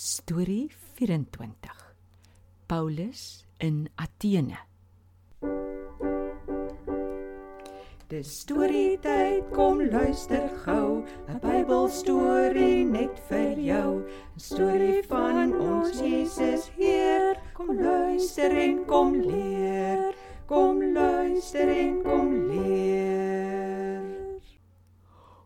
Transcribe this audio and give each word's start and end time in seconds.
Storie 0.00 0.70
24. 0.94 1.72
Paulus 2.68 3.44
in 3.58 3.88
Athene. 3.98 4.56
Dis 8.06 8.30
storie 8.44 8.94
tyd, 9.02 9.50
kom 9.50 9.82
luister 9.90 10.46
gou, 10.62 11.02
'n 11.26 11.42
Bybelstorie 11.42 12.86
net 12.86 13.18
vir 13.26 13.58
jou. 13.58 14.06
'n 14.06 14.38
Storie 14.38 15.02
van 15.02 15.50
ons 15.58 15.98
Jesus 15.98 16.70
Heer. 16.78 17.34
Kom 17.54 17.74
luister 17.74 18.54
en 18.54 18.86
kom 18.86 19.18
leer. 19.18 20.14
Kom 20.46 20.94
luister 20.94 21.66
en 21.66 22.02
kom 22.04 22.46
leer. 22.46 24.38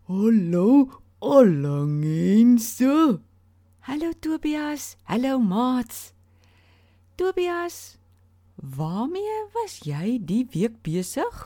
Hallo, 0.04 0.92
allangense. 1.20 3.31
Hallo 3.82 4.12
Tobias, 4.14 4.96
hallo 5.10 5.40
maats. 5.40 6.12
Tobias, 7.18 7.98
waarmee 8.54 9.38
was 9.56 9.80
jy 9.82 10.20
die 10.22 10.44
week 10.52 10.76
besig? 10.86 11.40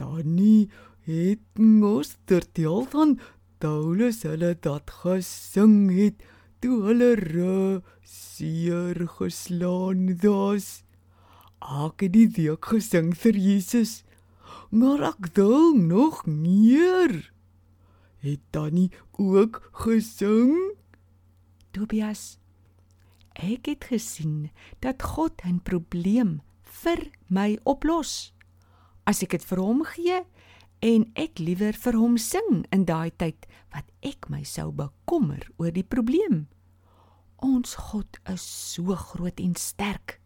Tannie 0.00 0.70
het 1.04 1.60
ons 1.60 2.14
vertel 2.24 2.88
van 2.94 3.12
Paulus 3.60 4.22
hulle 4.24 4.54
dat 4.64 4.88
gesing 5.02 5.92
het 5.92 6.24
toe 6.64 6.80
hulle 6.86 7.12
seer 8.00 9.04
geslaan 9.18 10.08
was. 10.24 10.70
Ek 11.60 12.00
het 12.00 12.16
die 12.16 12.30
week 12.40 12.64
gesing 12.72 13.12
vir 13.12 13.36
Jesus. 13.36 14.06
Maar 14.72 15.10
ek 15.12 15.34
dink 15.36 15.84
nog 15.92 16.24
meer. 16.24 17.28
Het 18.24 18.40
Tannie 18.56 18.88
ook 19.20 19.60
gesing? 19.84 20.77
Tobias, 21.78 22.40
ek 23.38 23.68
het 23.70 23.84
gesien 23.86 24.50
dat 24.82 25.02
God 25.14 25.38
'n 25.46 25.60
probleem 25.62 26.40
vir 26.82 26.98
my 27.30 27.54
oplos 27.62 28.32
as 29.06 29.22
ek 29.22 29.30
dit 29.30 29.44
vir 29.44 29.60
hom 29.62 29.84
gee 29.86 30.18
en 30.82 31.06
ek 31.14 31.38
liewer 31.38 31.72
vir 31.72 31.94
hom 31.94 32.18
sing 32.18 32.66
in 32.74 32.84
daai 32.84 33.14
tyd 33.14 33.46
wat 33.70 33.86
ek 34.02 34.26
my 34.28 34.42
sou 34.42 34.72
bekommer 34.72 35.38
oor 35.58 35.70
die 35.70 35.86
probleem. 35.86 36.48
Ons 37.38 37.74
God 37.74 38.18
is 38.26 38.42
so 38.42 38.96
groot 38.96 39.38
en 39.38 39.54
sterk. 39.54 40.18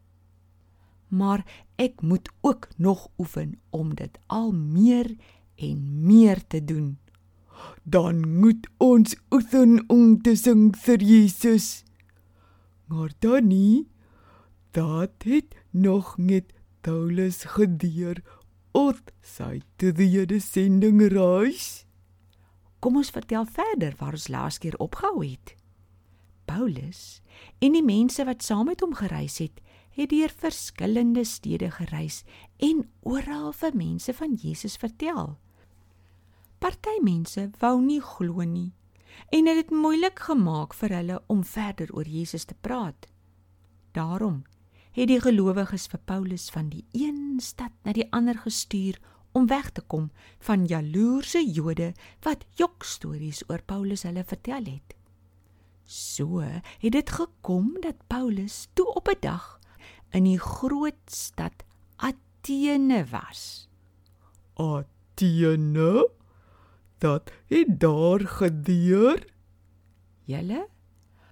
Maar 1.09 1.45
ek 1.77 2.01
moet 2.01 2.33
ook 2.41 2.69
nog 2.79 3.11
oefen 3.19 3.61
om 3.71 3.95
dit 3.95 4.19
al 4.27 4.53
meer 4.53 5.17
en 5.57 6.07
meer 6.07 6.47
te 6.47 6.65
doen. 6.65 6.97
Dan 7.83 8.39
moet 8.41 8.69
ons 8.79 9.17
oefen 9.31 9.85
om 9.89 10.21
te 10.23 10.37
sing 10.37 10.71
vir 10.77 11.03
Jesus. 11.03 11.85
Maar 12.87 13.13
dan 13.19 13.47
nie 13.47 13.89
dat 14.73 15.25
het 15.25 15.55
nog 15.71 16.17
net 16.19 16.53
Paulus 16.81 17.45
gedeur 17.45 18.23
Ot 18.73 19.11
sy 19.21 19.61
te 19.77 19.91
die 19.93 20.09
Jode 20.09 20.39
sending 20.41 21.03
reis. 21.13 21.85
Kom 22.81 22.97
ons 22.97 23.13
vertel 23.13 23.45
verder 23.45 23.93
waar 23.99 24.17
ons 24.17 24.31
laas 24.33 24.57
keer 24.63 24.79
opgehou 24.81 25.21
het. 25.21 25.53
Paulus 26.49 27.21
en 27.61 27.77
die 27.77 27.85
mense 27.85 28.25
wat 28.25 28.41
saam 28.41 28.71
met 28.71 28.81
hom 28.81 28.95
gereis 28.97 29.37
het, 29.45 29.61
het 29.93 30.09
deur 30.09 30.33
verskillende 30.33 31.25
stede 31.29 31.69
gereis 31.77 32.23
en 32.65 32.87
oral 33.05 33.53
vir 33.61 33.77
mense 33.77 34.17
van 34.17 34.41
Jesus 34.41 34.79
vertel. 34.81 35.37
Party 36.63 37.01
mense 37.03 37.49
wou 37.59 37.81
nie 37.83 37.99
glo 37.99 38.45
nie 38.47 38.71
en 39.35 39.49
het 39.51 39.57
dit 39.59 39.71
moeilik 39.75 40.21
gemaak 40.29 40.77
vir 40.79 40.93
hulle 40.95 41.17
om 41.33 41.41
verder 41.43 41.91
oor 41.91 42.07
Jesus 42.07 42.45
te 42.47 42.55
praat. 42.55 43.09
Daarom 43.99 44.45
het 44.95 45.09
die 45.11 45.19
gelowiges 45.25 45.89
vir 45.91 46.01
Paulus 46.07 46.45
van 46.55 46.69
die 46.71 46.85
een 46.95 47.41
stad 47.43 47.75
na 47.83 47.97
die 47.97 48.07
ander 48.15 48.39
gestuur 48.45 49.01
om 49.35 49.51
weg 49.51 49.73
te 49.75 49.83
kom 49.83 50.13
van 50.47 50.69
jaloerse 50.71 51.43
Jode 51.43 51.91
wat 52.23 52.47
jokstories 52.55 53.43
oor 53.51 53.67
Paulus 53.67 54.07
hulle 54.07 54.23
vertel 54.23 54.71
het. 54.71 54.95
So 55.83 56.47
het 56.47 56.93
dit 56.95 57.11
gekom 57.11 57.75
dat 57.83 58.07
Paulus 58.07 58.69
toe 58.79 58.87
op 58.95 59.11
'n 59.11 59.19
dag 59.21 59.59
in 60.15 60.31
die 60.31 60.39
groot 60.39 61.03
stad 61.11 61.67
Athene 61.99 63.05
was. 63.11 63.69
Athene? 64.55 66.22
Dat 67.03 67.33
het 67.51 67.81
daar 67.81 68.21
gedeur? 68.21 69.27
Julle 70.25 70.69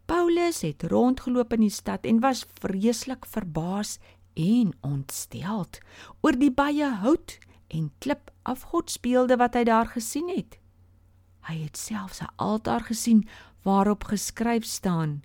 Paulus 0.04 0.60
het 0.66 0.82
rondgeloop 0.82 1.52
in 1.52 1.60
die 1.60 1.70
stad 1.70 2.04
en 2.10 2.18
was 2.20 2.46
vreeslik 2.58 3.26
verbaas 3.26 3.98
en 4.34 4.72
ontsteld 4.82 5.78
oor 6.26 6.34
die 6.34 6.50
baie 6.50 6.88
hout 7.04 7.36
en 7.68 7.92
klip 8.02 8.32
afgodsbeelde 8.42 9.36
wat 9.38 9.54
hy 9.54 9.62
daar 9.68 9.86
gesien 9.86 10.32
het. 10.34 10.58
Hy 11.46 11.62
het 11.62 11.78
selfs 11.78 12.18
'n 12.18 12.34
altaar 12.36 12.82
gesien 12.90 13.22
waarop 13.62 14.04
geskryf 14.10 14.64
staan 14.64 15.22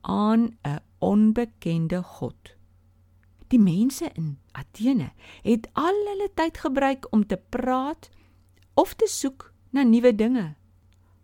aan 0.00 0.58
'n 0.68 0.80
onbekende 0.98 2.02
god. 2.02 2.56
Die 3.48 3.60
mense 3.60 4.10
in 4.12 4.38
Athene 4.52 5.12
het 5.42 5.68
al 5.72 5.96
hulle 6.10 6.28
tyd 6.34 6.58
gebruik 6.58 7.06
om 7.10 7.26
te 7.26 7.40
praat 7.48 8.10
of 8.76 8.94
te 8.94 9.08
soek 9.08 9.50
na 9.72 9.82
nuwe 9.82 10.12
dinge. 10.14 10.54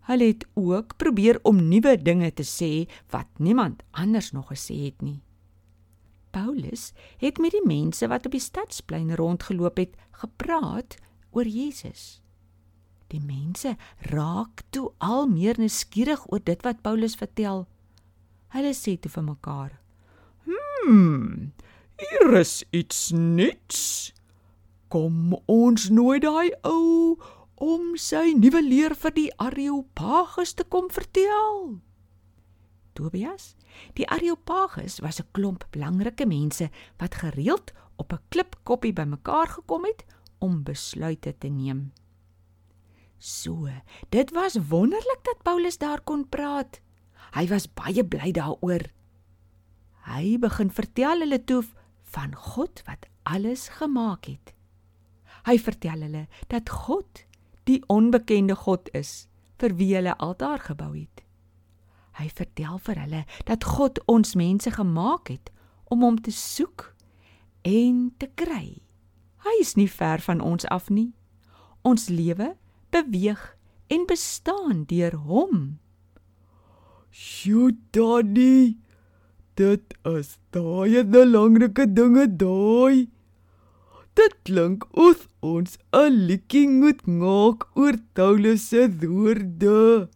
Hulle 0.08 0.32
het 0.32 0.46
ook 0.58 0.96
probeer 0.98 1.38
om 1.46 1.60
nuwe 1.68 1.94
dinge 2.02 2.32
te 2.34 2.46
sê 2.46 2.88
wat 3.14 3.28
niemand 3.38 3.84
anders 3.90 4.32
nog 4.32 4.50
gesê 4.50 4.78
het 4.88 5.04
nie. 5.04 5.20
Paulus 6.32 6.90
het 7.20 7.38
met 7.38 7.52
die 7.52 7.64
mense 7.66 8.08
wat 8.08 8.26
op 8.26 8.34
die 8.34 8.42
stadsplein 8.42 9.12
rondgeloop 9.14 9.76
het, 9.76 9.94
gepraat 10.24 10.96
oor 11.30 11.46
Jesus. 11.46 12.22
Die 13.12 13.20
mense 13.20 13.76
raak 14.08 14.64
toe 14.72 14.88
al 14.98 15.28
meer 15.28 15.60
nuuskierig 15.60 16.24
oor 16.32 16.40
dit 16.40 16.64
wat 16.64 16.80
Paulus 16.82 17.14
vertel. 17.20 17.66
Hulle 18.56 18.72
sê 18.76 18.96
toe 18.96 19.12
vir 19.12 19.26
mekaar: 19.28 19.76
"Hm, 20.48 21.52
hier 22.00 22.34
is 22.40 22.64
iets 22.70 23.10
nuuts. 23.12 24.12
Kom 24.88 25.36
ons 25.46 25.88
nooi 25.88 26.18
daai 26.20 26.52
ou 26.64 27.16
om 27.62 27.92
sy 27.94 28.32
nuwe 28.34 28.58
leer 28.64 28.96
vir 28.98 29.14
die 29.14 29.28
Areopagus 29.38 30.56
te 30.58 30.64
kom 30.66 30.88
vertel. 30.90 31.78
Tobias, 32.98 33.54
die 33.94 34.06
Areopagus 34.10 34.98
was 35.00 35.20
'n 35.20 35.30
klomp 35.32 35.64
belangrike 35.70 36.26
mense 36.26 36.70
wat 36.98 37.14
gereeld 37.22 37.72
op 37.96 38.12
'n 38.12 38.24
klipkoppie 38.28 38.92
bymekaar 38.92 39.48
gekom 39.48 39.84
het 39.84 40.04
om 40.38 40.62
besluite 40.62 41.38
te 41.38 41.48
neem. 41.48 41.92
So, 43.18 43.68
dit 44.08 44.30
was 44.30 44.58
wonderlik 44.68 45.22
dat 45.22 45.42
Paulus 45.42 45.78
daar 45.78 46.00
kon 46.00 46.28
praat. 46.28 46.80
Hy 47.32 47.46
was 47.46 47.72
baie 47.72 48.04
bly 48.04 48.32
daaroor. 48.32 48.90
Hy 50.02 50.38
begin 50.38 50.70
vertel 50.70 51.18
hulle 51.20 51.44
toe 51.44 51.62
van 52.02 52.34
God 52.34 52.82
wat 52.86 53.06
alles 53.22 53.68
gemaak 53.68 54.24
het. 54.24 54.54
Hy 55.46 55.58
vertel 55.58 56.00
hulle 56.00 56.26
dat 56.48 56.68
God 56.68 57.24
die 57.64 57.82
onbekende 57.86 58.56
God 58.56 58.88
is 58.96 59.26
vir 59.62 59.76
wie 59.78 59.94
hulle 59.94 60.16
altaar 60.18 60.58
gebou 60.58 60.92
het. 60.94 61.22
Hy 62.18 62.28
vertel 62.28 62.78
vir 62.86 62.98
hulle 63.04 63.24
dat 63.48 63.64
God 63.64 64.00
ons 64.10 64.34
mense 64.38 64.70
gemaak 64.74 65.30
het 65.32 65.52
om 65.92 66.02
hom 66.04 66.18
te 66.20 66.32
soek 66.34 66.90
en 67.68 68.10
te 68.18 68.28
kry. 68.34 68.82
Hy 69.46 69.54
is 69.60 69.74
nie 69.78 69.88
ver 69.90 70.22
van 70.22 70.40
ons 70.40 70.66
af 70.70 70.90
nie. 70.90 71.12
Ons 71.82 72.08
lewe 72.10 72.52
beweeg 72.94 73.42
en 73.92 74.06
bestaan 74.06 74.84
deur 74.90 75.16
hom. 75.26 75.78
Sjoe, 77.10 77.72
Daddy. 77.92 78.78
Dit 79.54 79.94
is 80.08 80.38
daai 80.50 80.96
'n 81.02 81.10
belangrike 81.10 81.86
dinge 81.92 82.26
daai. 82.26 83.08
Dit 84.14 84.34
klink 84.44 84.84
of 84.92 85.28
ons 85.40 85.78
'n 85.92 86.12
liedjie 86.28 86.68
moet 86.68 87.06
maak 87.06 87.64
oor 87.74 87.96
Paulus 88.12 88.68
se 88.68 88.82
woorde. 89.00 90.08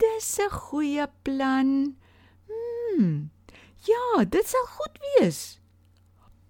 Dis 0.00 0.38
'n 0.38 0.50
goeie 0.50 1.06
plan. 1.22 1.96
Hm. 2.48 3.28
Ja, 3.84 4.24
dit 4.24 4.46
sal 4.46 4.66
goed 4.66 4.96
wees. 5.02 5.60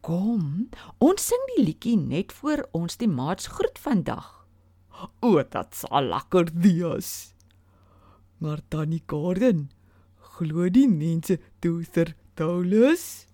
Kom, 0.01 0.69
ons 0.99 1.27
sing 1.27 1.43
die 1.57 1.65
liedjie 1.65 1.97
net 1.97 2.33
voor 2.33 2.69
ons 2.73 2.97
die 2.97 3.09
maats 3.09 3.47
groet 3.47 3.79
vandag. 3.79 4.47
O, 5.21 5.43
dit 5.43 5.75
sal 5.75 6.03
lekker 6.11 6.51
wees. 6.55 7.35
Maar 8.39 8.61
Tannie 8.69 9.03
Gordon, 9.07 9.71
glo 10.37 10.69
die 10.69 10.89
mense 10.89 11.39
toe 11.61 11.85
ter 11.85 12.15
Paulus? 12.35 13.27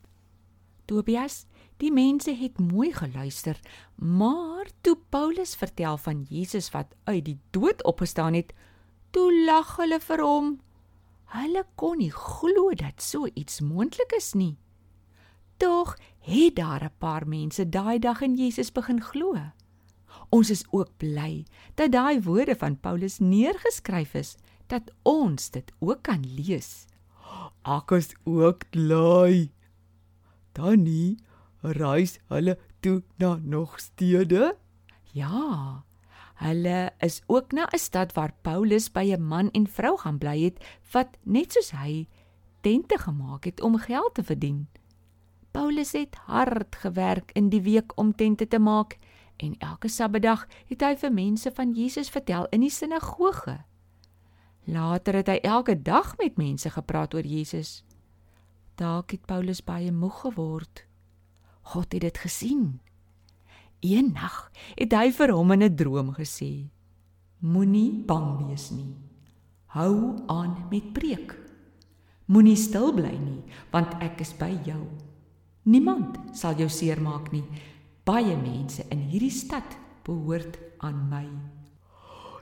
Tobias, 0.87 1.47
Die 1.79 1.93
mense 1.95 2.35
het 2.35 2.59
mooi 2.59 2.93
geluister, 2.93 3.61
maar 3.95 4.67
toe 4.81 4.97
Paulus 5.09 5.55
vertel 5.55 5.97
van 5.97 6.25
Jesus 6.29 6.71
wat 6.75 6.95
uit 7.05 7.25
die 7.25 7.39
dood 7.51 7.85
opgestaan 7.87 8.35
het, 8.35 8.51
toe 9.11 9.31
lag 9.45 9.77
hulle 9.79 10.01
vir 10.03 10.23
hom. 10.23 10.57
Hulle 11.35 11.63
kon 11.79 12.01
nie 12.03 12.11
glo 12.11 12.73
dat 12.75 13.03
so 13.05 13.29
iets 13.35 13.61
moontlik 13.61 14.17
is 14.17 14.33
nie. 14.35 14.57
Tog 15.63 15.95
het 16.27 16.57
daar 16.57 16.85
'n 16.85 16.99
paar 16.99 17.29
mense 17.29 17.69
daai 17.69 17.99
dag 17.99 18.21
in 18.21 18.35
Jesus 18.35 18.73
begin 18.73 19.01
glo. 19.03 19.37
Ons 20.31 20.51
is 20.51 20.65
ook 20.71 20.91
bly 20.97 21.45
dat 21.75 21.93
daai 21.93 22.21
woorde 22.21 22.57
van 22.57 22.81
Paulus 22.81 23.19
neergeskryf 23.19 24.15
is 24.15 24.37
dat 24.67 24.91
ons 25.03 25.51
dit 25.51 25.73
ook 25.79 26.03
kan 26.03 26.25
lees. 26.37 26.87
Ek 27.63 27.91
is 27.91 28.15
ook 28.25 28.71
bly. 28.71 29.51
Dan 30.53 30.83
nie 30.83 31.19
reis 31.61 32.19
hulle 32.27 32.59
toe 32.81 33.03
na 33.17 33.39
nog 33.43 33.81
stede? 33.81 34.57
Ja. 35.13 35.85
Hulle 36.39 36.93
is 36.99 37.23
ook 37.27 37.53
na 37.53 37.67
'n 37.73 37.79
stad 37.79 38.13
waar 38.13 38.35
Paulus 38.43 38.93
by 38.93 39.15
'n 39.15 39.23
man 39.23 39.51
en 39.51 39.67
vrou 39.67 39.99
gaan 39.99 40.19
bly 40.19 40.43
het 40.43 40.65
wat 40.93 41.09
net 41.23 41.53
soos 41.53 41.71
hy 41.71 42.07
tente 42.61 42.99
gemaak 42.99 43.45
het 43.45 43.61
om 43.61 43.77
geld 43.77 44.15
te 44.15 44.25
verdien. 44.25 44.69
Paulus 45.51 45.93
het 45.93 46.15
hard 46.15 46.77
gewerk 46.77 47.31
in 47.33 47.49
die 47.49 47.63
week 47.63 47.93
om 47.99 48.15
tente 48.15 48.49
te 48.49 48.59
maak 48.59 48.99
en 49.37 49.55
elke 49.59 49.89
Saterdag 49.89 50.47
het 50.67 50.81
hy 50.81 50.97
vir 50.97 51.13
mense 51.13 51.51
van 51.55 51.73
Jesus 51.73 52.11
vertel 52.11 52.47
in 52.51 52.61
die 52.61 52.71
sinagoge. 52.71 53.65
Later 54.65 55.15
het 55.15 55.27
hy 55.27 55.39
elke 55.43 55.83
dag 55.83 56.17
met 56.19 56.37
mense 56.37 56.71
gepraat 56.71 57.15
oor 57.15 57.27
Jesus. 57.27 57.85
Dalk 58.75 59.11
het 59.11 59.27
Paulus 59.27 59.65
baie 59.65 59.93
moeg 59.93 60.21
geword. 60.21 60.88
God 61.69 61.93
het 61.93 62.01
dit 62.01 62.19
gesien. 62.19 62.81
Eendag 63.85 64.49
het 64.75 64.95
hy 64.97 65.11
vir 65.13 65.33
hom 65.37 65.53
in 65.53 65.63
'n 65.63 65.77
droom 65.77 66.15
gesê: 66.17 66.71
Moenie 67.39 67.93
bang 67.93 68.47
wees 68.47 68.71
nie. 68.71 68.95
Hou 69.67 70.25
aan 70.27 70.67
met 70.71 70.93
preek. 70.93 71.37
Moenie 72.27 72.57
stil 72.57 72.93
bly 72.93 73.17
nie, 73.19 73.43
want 73.71 73.95
ek 74.01 74.21
is 74.21 74.33
by 74.33 74.59
jou. 74.65 74.87
Niemand 75.63 76.17
sal 76.33 76.57
jou 76.57 76.69
seermaak 76.69 77.33
nie. 77.33 77.45
Baie 78.05 78.37
mense 78.37 78.85
in 78.91 78.99
hierdie 78.99 79.31
stad 79.31 79.77
behoort 80.05 80.59
aan 80.79 81.09
my. 81.09 81.29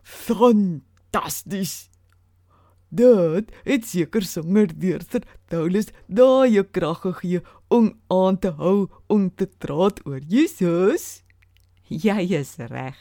Fantasties. 0.03 1.96
Dit 2.97 3.51
het 3.67 3.85
seker 3.85 4.25
sanger 4.25 4.71
deurter 4.73 5.25
Paulus 5.51 5.91
daai 6.09 6.63
krag 6.65 7.03
gegee 7.03 7.43
om 7.69 7.91
aan 8.09 8.39
te 8.41 8.55
hou 8.57 8.89
om 9.13 9.27
te 9.35 9.45
praat 9.47 10.01
oor 10.07 10.23
Jesus. 10.25 11.23
Jy 11.93 12.25
is 12.39 12.55
reg. 12.73 12.97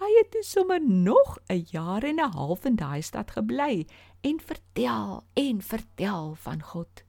Hy 0.00 0.08
het 0.16 0.32
dus 0.32 0.54
sommer 0.54 0.80
nog 0.80 1.38
'n 1.48 1.66
jaar 1.74 2.02
en 2.02 2.20
'n 2.20 2.32
half 2.32 2.64
in 2.64 2.76
daai 2.76 3.02
stad 3.02 3.30
gebly 3.30 3.86
en 4.20 4.40
vertel 4.40 5.24
en 5.34 5.62
vertel 5.62 6.34
van 6.34 6.62
God. 6.62 7.04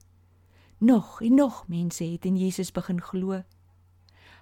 Nog 0.78 1.22
en 1.22 1.34
nog 1.34 1.68
mense 1.68 2.04
het 2.04 2.24
in 2.24 2.36
Jesus 2.36 2.72
begin 2.72 3.00
glo. 3.00 3.42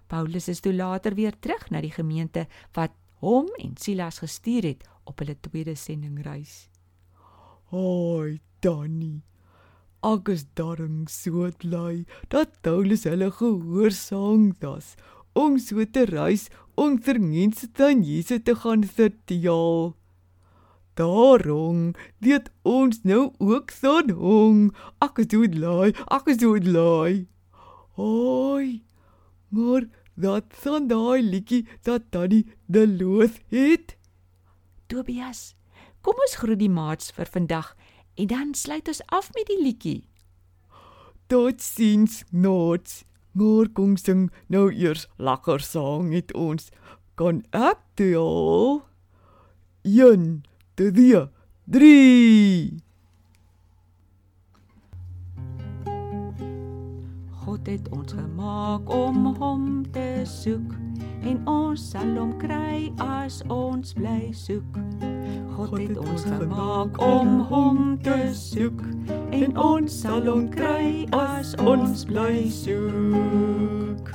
Paulus 0.06 0.48
is 0.48 0.60
toe 0.60 0.74
later 0.74 1.14
weer 1.14 1.38
terug 1.38 1.70
na 1.70 1.80
die 1.80 1.94
gemeente 1.94 2.46
wat 2.72 2.90
hom 3.20 3.46
en 3.56 3.76
Silas 3.76 4.18
gestuur 4.18 4.62
het 4.62 4.88
op 5.04 5.18
hulle 5.18 5.40
tweede 5.40 5.74
sendingreis. 5.74 6.71
Hoi, 7.72 8.42
Danny. 8.60 9.22
Ek 10.04 10.28
is 10.28 10.42
darm 10.58 11.06
so 11.08 11.46
bly 11.62 12.02
dat 12.34 12.58
Paulus 12.66 13.06
hulle 13.08 13.30
gehoorsaam 13.32 14.42
das 14.60 14.90
om 15.42 15.56
so 15.66 15.86
te 15.94 16.02
reis 16.10 16.50
om 16.76 16.98
vir 17.06 17.16
mense 17.22 17.70
dan 17.78 18.02
Jesus 18.04 18.42
te 18.44 18.54
gaan 18.64 18.84
vertel. 18.98 19.94
Daarom 21.00 21.94
dit 22.20 22.50
ons 22.74 23.00
nou 23.08 23.22
ook 23.40 23.72
son 23.78 24.12
hong. 24.20 24.60
Ek 25.08 25.22
is 25.24 25.32
dood 25.32 25.56
laai, 25.64 25.96
ek 26.18 26.28
is 26.34 26.42
dood 26.44 26.68
laai. 26.76 27.24
Hoi. 27.96 28.82
Maar 29.48 29.88
dat 30.20 30.60
son 30.60 30.92
daai 30.92 31.24
liedjie 31.24 31.64
dat 31.88 32.12
Danny 32.12 32.44
de 32.68 32.84
loos 32.84 33.40
het. 33.48 33.96
Tobias, 34.92 35.54
kom 36.02 36.18
ons 36.26 36.38
groet 36.42 36.60
die 36.60 36.70
maats 36.72 37.10
vir 37.16 37.30
vandag 37.30 37.72
en 38.20 38.28
dan 38.28 38.54
sluit 38.54 38.88
ons 38.88 39.02
af 39.08 39.30
met 39.34 39.48
die 39.48 39.60
liedjie. 39.62 40.00
Totsiens, 41.32 42.22
nots. 42.30 43.02
Kom 43.72 43.96
sing 43.96 44.26
nou 44.52 44.66
eers 44.68 45.06
lekker 45.16 45.62
sang 45.64 46.10
met 46.12 46.34
ons. 46.36 46.68
Kan 47.16 47.40
ek 47.56 47.80
tel? 47.96 48.82
1 49.88 50.42
2 50.76 51.28
3 51.72 52.81
God 57.62 57.70
het 57.72 57.88
ons 57.88 58.12
gemaak 58.12 58.88
om 58.90 59.26
hom 59.38 59.84
te 59.94 60.22
soek 60.26 60.72
en 61.22 61.36
ons 61.46 61.82
sal 61.92 62.08
hom 62.18 62.32
kry 62.40 62.88
as 62.98 63.36
ons 63.54 63.92
bly 63.94 64.32
soek. 64.34 64.80
God 65.54 65.76
het 65.78 66.00
ons 66.02 66.24
gemaak 66.26 66.98
om 66.98 67.38
hom 67.52 67.78
te 68.02 68.16
soek 68.34 68.82
en 69.30 69.54
ons 69.54 69.94
sal 69.94 70.26
hom 70.26 70.48
kry 70.50 71.06
as 71.14 71.54
ons 71.62 72.02
bly 72.10 72.50
soek. 72.50 74.10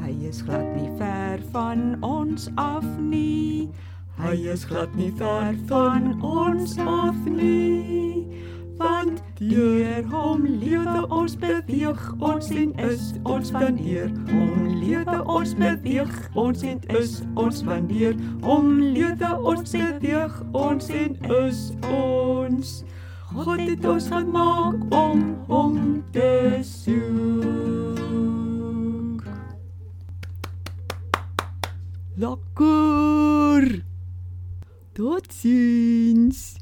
Hy 0.00 0.16
is 0.30 0.40
glad 0.48 0.72
nie 0.72 0.88
ver 0.96 1.44
van 1.52 1.98
ons 2.00 2.48
af 2.56 2.88
nie. 2.96 3.68
Hy 4.16 4.38
is 4.56 4.64
glad 4.64 4.96
nie 4.96 5.12
ver 5.20 5.52
van 5.68 6.14
ons 6.24 6.78
af 6.80 7.28
nie. 7.28 7.97
Deur 9.38 10.02
hom 10.10 10.46
lewe 10.58 11.06
ons 11.14 11.36
beweeg 11.38 12.00
ons 12.18 12.48
en 12.50 12.72
is 12.88 13.12
ons 13.22 13.52
wanneer 13.54 14.10
hom 14.32 14.64
lewe 14.80 15.18
ons 15.30 15.52
beweeg 15.60 16.10
ons 16.34 16.64
en 16.66 16.80
is 16.98 17.12
ons 17.38 17.62
wanneer 17.68 18.18
hom 18.42 18.72
lewe 18.82 19.30
ons 19.52 19.70
beweeg 19.76 20.42
ons 20.58 20.90
en 21.04 21.14
is 21.38 21.62
ons 21.86 22.74
God 23.30 23.62
het 23.62 23.86
ons 23.86 24.10
gemaak 24.10 24.98
om 25.04 25.24
hom 25.46 25.80
te 26.10 26.58
soek 26.66 27.38
Lekker. 32.18 33.84
Totsiens. 34.92 36.57